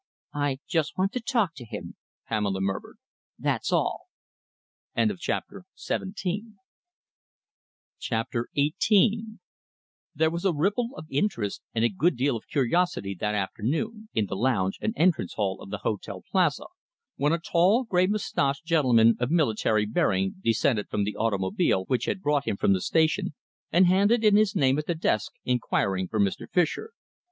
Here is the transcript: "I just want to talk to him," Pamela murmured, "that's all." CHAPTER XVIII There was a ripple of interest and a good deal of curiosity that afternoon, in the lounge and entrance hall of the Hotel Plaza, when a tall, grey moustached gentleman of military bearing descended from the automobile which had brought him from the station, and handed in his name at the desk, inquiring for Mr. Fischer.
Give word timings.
"I 0.33 0.57
just 0.67 0.97
want 0.97 1.11
to 1.11 1.19
talk 1.19 1.53
to 1.53 1.63
him," 1.63 1.95
Pamela 2.27 2.59
murmured, 2.59 2.97
"that's 3.37 3.71
all." 3.71 4.07
CHAPTER 5.19 5.65
XVIII 5.77 6.55
There 10.15 10.31
was 10.31 10.43
a 10.43 10.53
ripple 10.53 10.89
of 10.97 11.05
interest 11.11 11.61
and 11.75 11.85
a 11.85 11.89
good 11.89 12.15
deal 12.17 12.35
of 12.35 12.47
curiosity 12.47 13.15
that 13.19 13.35
afternoon, 13.35 14.09
in 14.15 14.25
the 14.25 14.35
lounge 14.35 14.79
and 14.81 14.95
entrance 14.97 15.35
hall 15.35 15.61
of 15.61 15.69
the 15.69 15.77
Hotel 15.85 16.23
Plaza, 16.31 16.65
when 17.17 17.31
a 17.31 17.37
tall, 17.37 17.83
grey 17.83 18.07
moustached 18.07 18.65
gentleman 18.65 19.15
of 19.19 19.29
military 19.29 19.85
bearing 19.85 20.37
descended 20.43 20.89
from 20.89 21.03
the 21.03 21.15
automobile 21.15 21.85
which 21.85 22.05
had 22.05 22.23
brought 22.23 22.47
him 22.47 22.57
from 22.57 22.73
the 22.73 22.81
station, 22.81 23.35
and 23.71 23.85
handed 23.85 24.23
in 24.23 24.35
his 24.35 24.55
name 24.55 24.79
at 24.79 24.87
the 24.87 24.95
desk, 24.95 25.31
inquiring 25.45 26.07
for 26.07 26.19
Mr. 26.19 26.49
Fischer. 26.51 26.89